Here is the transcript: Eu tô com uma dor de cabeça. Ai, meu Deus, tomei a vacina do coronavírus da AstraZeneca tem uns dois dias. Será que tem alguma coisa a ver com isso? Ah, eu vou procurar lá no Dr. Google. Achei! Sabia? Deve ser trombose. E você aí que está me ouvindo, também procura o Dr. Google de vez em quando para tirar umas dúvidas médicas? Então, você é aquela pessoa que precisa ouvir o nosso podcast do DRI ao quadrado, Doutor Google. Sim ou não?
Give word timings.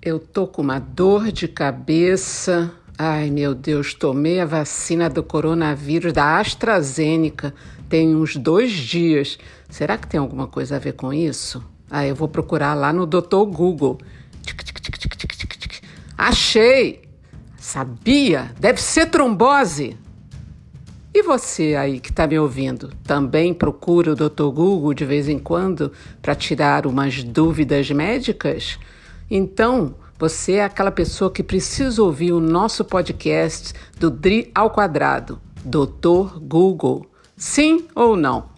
Eu 0.00 0.18
tô 0.18 0.46
com 0.46 0.62
uma 0.62 0.78
dor 0.78 1.32
de 1.32 1.48
cabeça. 1.48 2.72
Ai, 2.96 3.30
meu 3.30 3.54
Deus, 3.54 3.94
tomei 3.94 4.40
a 4.40 4.46
vacina 4.46 5.10
do 5.10 5.22
coronavírus 5.22 6.12
da 6.12 6.38
AstraZeneca 6.38 7.54
tem 7.88 8.14
uns 8.14 8.36
dois 8.36 8.70
dias. 8.72 9.38
Será 9.68 9.96
que 9.96 10.06
tem 10.06 10.20
alguma 10.20 10.46
coisa 10.46 10.76
a 10.76 10.78
ver 10.78 10.92
com 10.92 11.12
isso? 11.12 11.64
Ah, 11.90 12.06
eu 12.06 12.14
vou 12.14 12.28
procurar 12.28 12.74
lá 12.74 12.92
no 12.92 13.06
Dr. 13.06 13.44
Google. 13.50 13.98
Achei! 16.16 17.02
Sabia? 17.56 18.52
Deve 18.60 18.80
ser 18.80 19.06
trombose. 19.06 19.96
E 21.14 21.22
você 21.22 21.74
aí 21.74 21.98
que 21.98 22.10
está 22.10 22.26
me 22.26 22.38
ouvindo, 22.38 22.92
também 23.02 23.52
procura 23.54 24.12
o 24.12 24.14
Dr. 24.14 24.50
Google 24.52 24.94
de 24.94 25.04
vez 25.04 25.28
em 25.28 25.38
quando 25.38 25.90
para 26.20 26.34
tirar 26.34 26.86
umas 26.86 27.24
dúvidas 27.24 27.90
médicas? 27.90 28.78
Então, 29.30 29.94
você 30.18 30.54
é 30.54 30.64
aquela 30.64 30.90
pessoa 30.90 31.30
que 31.30 31.42
precisa 31.42 32.02
ouvir 32.02 32.32
o 32.32 32.40
nosso 32.40 32.84
podcast 32.84 33.72
do 33.98 34.10
DRI 34.10 34.50
ao 34.54 34.70
quadrado, 34.70 35.40
Doutor 35.64 36.40
Google. 36.40 37.06
Sim 37.36 37.86
ou 37.94 38.16
não? 38.16 38.57